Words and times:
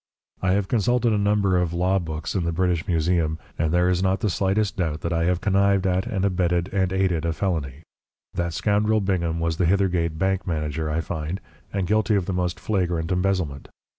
I 0.41 0.53
have 0.53 0.67
consulted 0.67 1.13
a 1.13 1.17
number 1.19 1.59
of 1.59 1.73
law 1.75 1.99
books 1.99 2.33
in 2.33 2.43
the 2.43 2.51
British 2.51 2.87
Museum, 2.87 3.37
and 3.59 3.71
there 3.71 3.87
is 3.87 4.01
not 4.01 4.21
the 4.21 4.31
slightest 4.31 4.77
doubt 4.77 5.01
that 5.01 5.13
I 5.13 5.25
have 5.25 5.41
connived 5.41 5.85
at 5.85 6.07
and 6.07 6.25
abetted 6.25 6.73
and 6.73 6.91
aided 6.91 7.23
a 7.23 7.33
felony. 7.33 7.83
That 8.33 8.55
scoundrel 8.55 8.99
Bingham 9.01 9.39
was 9.39 9.57
the 9.57 9.65
Hithergate 9.65 10.17
bank 10.17 10.47
manager, 10.47 10.89
I 10.89 11.01
find, 11.01 11.39
and 11.71 11.85
guilty 11.85 12.15
of 12.15 12.25
the 12.25 12.33
most 12.33 12.59
flagrant 12.59 13.11
embezzlement. 13.11 13.67